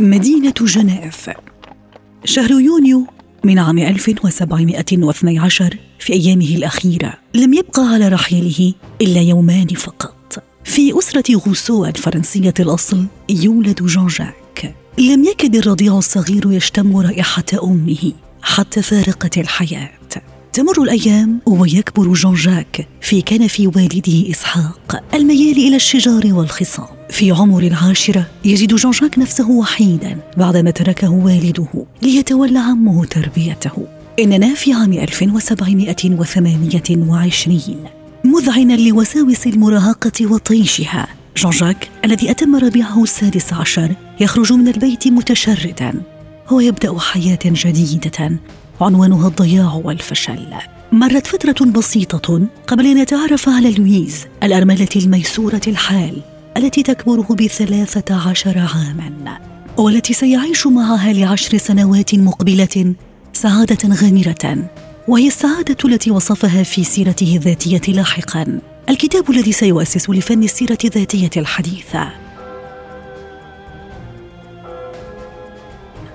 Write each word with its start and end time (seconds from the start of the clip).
مدينة 0.00 0.54
جنيف. 0.60 1.30
شهر 2.24 2.50
يونيو 2.50 3.06
من 3.44 3.58
عام 3.58 3.78
1712 3.78 5.76
في 5.98 6.12
أيامه 6.12 6.54
الأخيرة. 6.56 7.14
لم 7.34 7.54
يبقى 7.54 7.82
على 7.82 8.08
رحيله 8.08 8.74
إلا 9.00 9.20
يومان 9.20 9.66
فقط. 9.66 10.42
في 10.64 10.98
أسرة 10.98 11.36
روسو 11.36 11.84
الفرنسية 11.84 12.54
الأصل 12.60 13.06
يولد 13.28 13.82
جون 13.82 14.06
جاك 14.06 14.74
لم 14.98 15.24
يكد 15.24 15.56
الرضيع 15.56 15.98
الصغير 15.98 16.52
يشتم 16.52 16.96
رائحة 16.96 17.44
أمه 17.62 18.12
حتى 18.42 18.82
فارقت 18.82 19.38
الحياة. 19.38 19.90
تمر 20.52 20.82
الأيام 20.82 21.40
ويكبر 21.46 22.12
جون 22.12 22.34
جاك 22.34 22.88
في 23.00 23.22
كنف 23.22 23.60
والده 23.60 24.30
إسحاق 24.30 25.02
الميال 25.14 25.56
إلى 25.56 25.76
الشجار 25.76 26.22
والخصام. 26.32 26.99
في 27.20 27.30
عمر 27.30 27.62
العاشرة 27.62 28.26
يجد 28.44 28.74
جون 28.74 28.92
جاك 28.92 29.18
نفسه 29.18 29.50
وحيدا 29.50 30.18
بعدما 30.36 30.70
تركه 30.70 31.10
والده 31.10 31.66
ليتولى 32.02 32.58
عمه 32.58 33.04
تربيته. 33.04 33.86
إننا 34.18 34.54
في 34.54 34.72
عام 34.72 34.92
1728 34.92 37.76
مذعنا 38.24 38.72
لوساوس 38.72 39.46
المراهقة 39.46 40.32
وطيشها. 40.32 41.08
جون 41.36 41.52
جاك 41.52 41.88
الذي 42.04 42.30
أتم 42.30 42.56
ربيعه 42.56 43.02
السادس 43.02 43.52
عشر 43.52 43.94
يخرج 44.20 44.52
من 44.52 44.68
البيت 44.68 45.08
متشردا. 45.08 45.94
ويبدأ 46.50 46.98
حياة 46.98 47.38
جديدة. 47.44 48.38
عنوانها 48.80 49.28
الضياع 49.28 49.80
والفشل. 49.84 50.46
مرت 50.92 51.26
فترة 51.26 51.66
بسيطة 51.66 52.40
قبل 52.66 52.86
أن 52.86 52.98
يتعرف 52.98 53.48
على 53.48 53.70
لويز 53.70 54.26
الأرملة 54.42 54.88
الميسورة 54.96 55.60
الحال. 55.66 56.22
التي 56.56 56.82
تكبره 56.82 57.26
بثلاثة 57.30 58.30
عشر 58.30 58.58
عاما 58.58 59.38
والتي 59.76 60.12
سيعيش 60.12 60.66
معها 60.66 61.12
لعشر 61.12 61.58
سنوات 61.58 62.14
مقبلة 62.14 62.94
سعادة 63.32 63.94
غامرة 63.94 64.70
وهي 65.08 65.26
السعادة 65.26 65.76
التي 65.84 66.10
وصفها 66.10 66.62
في 66.62 66.84
سيرته 66.84 67.36
الذاتية 67.36 67.92
لاحقا. 67.92 68.60
الكتاب 68.88 69.30
الذي 69.30 69.52
سيؤسس 69.52 70.10
لفن 70.10 70.42
السيرة 70.42 70.78
الذاتية 70.84 71.30
الحديثة. 71.36 72.08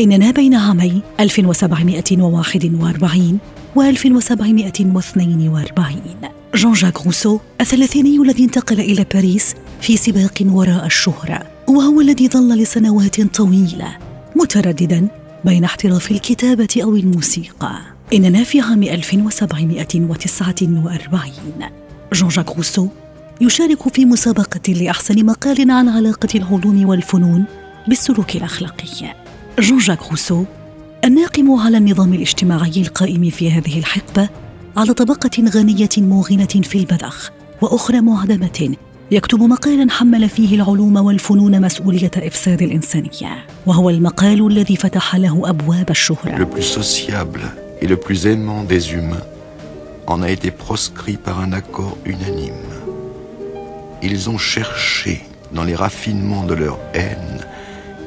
إننا 0.00 0.30
بين 0.30 0.54
عامي 0.54 1.02
1741 1.20 3.38
و 3.76 3.82
1742 3.82 6.14
جون 6.54 6.72
جاك 6.72 7.06
روسو 7.06 7.38
الثلاثيني 7.60 8.22
الذي 8.22 8.44
انتقل 8.44 8.80
إلى 8.80 9.06
باريس 9.14 9.54
في 9.80 9.96
سباق 9.96 10.42
وراء 10.46 10.86
الشهرة 10.86 11.42
وهو 11.68 12.00
الذي 12.00 12.28
ظل 12.28 12.62
لسنوات 12.62 13.20
طويلة 13.20 13.96
مترددا 14.36 15.08
بين 15.44 15.64
احتراف 15.64 16.10
الكتابة 16.10 16.68
أو 16.82 16.96
الموسيقى. 16.96 17.78
إننا 18.12 18.44
في 18.44 18.60
عام 18.60 18.82
1749 18.82 21.32
جون 22.12 22.28
جاك 22.28 22.56
روسو 22.56 22.88
يشارك 23.40 23.94
في 23.94 24.04
مسابقة 24.04 24.72
لأحسن 24.72 25.26
مقال 25.26 25.70
عن 25.70 25.88
علاقة 25.88 26.28
العلوم 26.34 26.88
والفنون 26.88 27.44
بالسلوك 27.88 28.36
الأخلاقي. 28.36 29.14
جون 29.58 29.78
جاك 29.78 30.10
روسو 30.10 30.44
الناقم 31.04 31.52
على 31.52 31.76
النظام 31.76 32.14
الاجتماعي 32.14 32.72
القائم 32.76 33.30
في 33.30 33.50
هذه 33.50 33.78
الحقبة 33.78 34.28
على 34.76 34.92
طبقة 34.92 35.30
غنية 35.54 35.88
موغلة 35.98 36.46
في 36.46 36.78
البذخ 36.78 37.30
وأخرى 37.62 38.00
معدمة 38.00 38.74
يكتب 39.10 39.42
مقالا 39.42 39.90
حمل 39.90 40.28
فيه 40.28 40.54
العلوم 40.54 40.96
والفنون 40.96 41.60
مسؤولية 41.60 42.10
إفساد 42.16 42.62
الإنسانية 42.62 43.46
وهو 43.66 43.90
المقال 43.90 44.46
الذي 44.46 44.76
فتح 44.76 45.16
له 45.16 45.48
أبواب 45.48 45.90
الشهرة 45.90 46.36
le 46.36 46.46
plus 46.46 46.80
sociable 46.80 47.40
et 47.82 47.86
le 47.86 47.96
plus 47.96 48.26
aimant 48.26 48.64
des 48.64 48.92
humains 48.92 49.26
en 50.06 50.22
a 50.22 50.30
été 50.30 50.50
proscrit 50.50 51.16
par 51.16 51.40
un 51.40 51.52
accord 51.52 51.96
unanime. 52.04 52.68
Ils 54.02 54.28
ont 54.28 54.38
cherché 54.38 55.22
dans 55.52 55.64
les 55.64 55.74
raffinements 55.74 56.44
de 56.44 56.54
leur 56.54 56.78
haine 56.94 57.40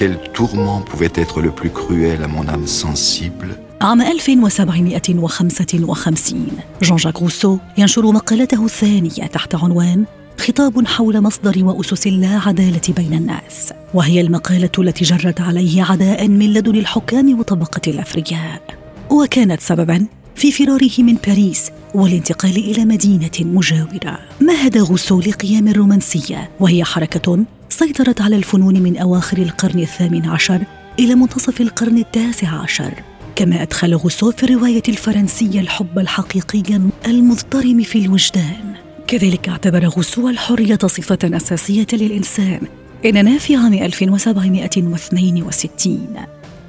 quel 0.00 0.16
tourment 0.32 0.80
pouvait 0.80 1.12
être 1.14 1.42
le 1.42 1.50
plus 1.50 1.68
cruel 1.68 2.24
à 2.24 2.28
mon 2.28 2.48
âme 2.48 2.66
sensible 2.66 3.48
عام 3.80 4.00
1755 4.00 6.36
جون 6.82 6.96
جاك 6.96 7.22
روسو 7.22 7.58
ينشر 7.78 8.12
مقالته 8.12 8.64
الثانية 8.64 9.26
تحت 9.26 9.54
عنوان 9.54 10.04
خطاب 10.38 10.86
حول 10.86 11.20
مصدر 11.20 11.64
وأسس 11.64 12.06
اللا 12.06 12.40
عدالة 12.46 12.80
بين 12.96 13.14
الناس. 13.14 13.72
وهي 13.94 14.20
المقالة 14.20 14.70
التي 14.78 15.04
جرت 15.04 15.40
عليه 15.40 15.82
عداء 15.82 16.28
من 16.28 16.52
لدن 16.52 16.76
الحكام 16.76 17.38
وطبقة 17.38 17.90
الأثرياء 17.90 18.62
وكانت 19.10 19.60
سببا 19.60 20.06
في 20.34 20.52
فراره 20.52 20.90
من 20.98 21.16
باريس 21.26 21.70
والانتقال 21.94 22.56
إلى 22.56 22.84
مدينة 22.84 23.30
مجاورة. 23.40 24.18
مهد 24.40 24.78
غوسو 24.78 25.20
لقيام 25.20 25.68
الرومانسية 25.68 26.50
وهي 26.60 26.84
حركة 26.84 27.44
سيطرت 27.80 28.20
على 28.20 28.36
الفنون 28.36 28.82
من 28.82 28.96
أواخر 28.96 29.38
القرن 29.38 29.80
الثامن 29.80 30.26
عشر 30.26 30.62
إلى 30.98 31.14
منتصف 31.14 31.60
القرن 31.60 31.98
التاسع 31.98 32.48
عشر 32.48 32.94
كما 33.36 33.62
أدخل 33.62 33.94
غوسو 33.94 34.30
في 34.30 34.42
الرواية 34.42 34.82
الفرنسية 34.88 35.60
الحب 35.60 35.98
الحقيقي 35.98 36.80
المضطرم 37.06 37.82
في 37.82 37.98
الوجدان. 37.98 38.74
كذلك 39.06 39.48
اعتبر 39.48 39.86
غوسو 39.86 40.28
الحرية 40.28 40.78
صفة 40.82 41.18
أساسية 41.24 41.86
للإنسان 41.92 42.60
إننا 43.04 43.38
في 43.38 43.56
عام 43.56 43.74
1762 43.74 46.16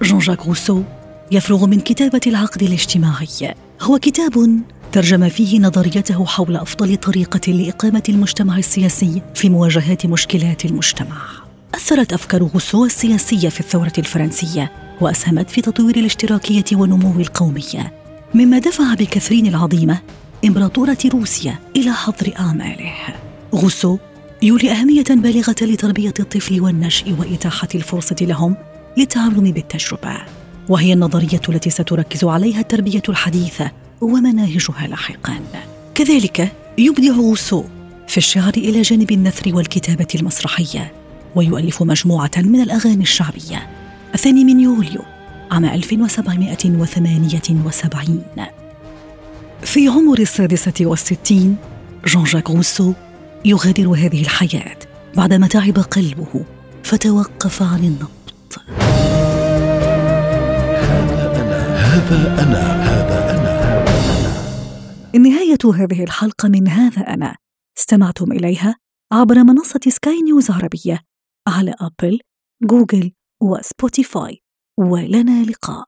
جون 0.02 0.20
جاك 0.20 0.46
روسو 0.46 0.84
يفرغ 1.32 1.66
من 1.66 1.80
كتابة 1.80 2.22
العقد 2.28 2.64
الاجتماعي. 2.64 3.54
هو 3.82 4.00
كتاب 4.00 4.62
ترجم 4.92 5.30
فيه 5.30 5.60
نظريته 5.60 6.26
حول 6.26 6.56
أفضل 6.56 6.98
طريقة 6.98 7.52
لإقامة 7.52 8.04
المجتمع 8.10 8.58
السياسي 8.58 9.22
في 9.36 9.50
مواجهة 9.50 9.98
مشكلات 10.06 10.66
المجتمع. 10.66 11.18
أثرت 11.76 12.14
أفكار 12.14 12.44
غوسو 12.44 12.86
السياسية 12.86 13.50
في 13.50 13.60
الثورة 13.60 13.94
الفرنسية 13.98 14.72
وأسهمت 15.02 15.50
في 15.50 15.62
تطوير 15.62 15.98
الاشتراكية 15.98 16.64
ونمو 16.74 17.20
القومية. 17.20 17.94
مما 18.34 18.60
دفع 18.60 18.94
بكثرين 18.94 19.48
العظيمة 19.48 20.00
إمبراطورة 20.46 20.98
روسيا 21.06 21.60
إلى 21.76 21.92
حظر 21.92 22.34
أعماله 22.40 22.94
غوسو 23.56 23.98
يولي 24.42 24.72
أهمية 24.72 25.04
بالغة 25.10 25.56
لتربية 25.62 26.14
الطفل 26.20 26.62
والنشء 26.62 27.16
وإتاحة 27.20 27.68
الفرصة 27.76 28.16
لهم 28.22 28.56
للتعلم 28.98 29.52
بالتجربة. 29.52 30.41
وهي 30.72 30.94
النظرية 30.94 31.42
التي 31.50 31.70
ستركز 31.70 32.24
عليها 32.24 32.60
التربية 32.60 33.02
الحديثة 33.10 33.72
ومناهجها 34.02 34.88
لاحقا. 34.88 35.40
كذلك 35.96 36.52
يبدع 36.78 37.12
غوسو 37.12 37.64
في 38.08 38.18
الشعر 38.18 38.54
إلى 38.58 38.82
جانب 38.82 39.12
النثر 39.12 39.56
والكتابة 39.56 40.08
المسرحية 40.16 40.92
ويؤلف 41.36 41.84
مجموعة 41.84 42.32
من 42.38 42.62
الأغاني 42.62 43.04
الشعبية 43.04 43.70
الثاني 44.16 44.44
من 44.44 44.60
يوليو 44.60 45.02
عام 45.52 45.66
1778 45.66 48.24
في 49.62 49.88
عمر 49.88 50.20
السادسة 50.20 50.74
والستين 50.82 51.56
جون 52.08 52.24
جاك 52.24 52.50
روسو 52.50 52.94
يغادر 53.46 53.90
هذه 53.90 54.22
الحياة 54.22 54.78
بعدما 55.18 55.48
تعب 55.48 55.80
قلبه 55.80 56.46
فتوقف 56.84 57.64
عن 57.64 57.80
النبض 57.80 58.21
هذا 61.92 62.44
أنا 62.44 62.64
هذا 62.84 63.18
أنا. 63.32 63.52
نهاية 65.20 65.58
هذه 65.76 66.04
الحلقة 66.04 66.50
من 66.50 66.68
هذا 66.68 67.02
أنا. 67.02 67.36
استمعتم 67.78 68.32
إليها 68.32 68.76
عبر 69.12 69.44
منصة 69.44 69.80
سكاي 69.88 70.22
نيوز 70.22 70.52
عربية 70.52 71.02
على 71.48 71.76
أبل، 71.82 72.20
جوجل 72.64 73.12
وسبوتيفاي 73.42 74.40
ولنا 74.80 75.44
لقاء. 75.44 75.88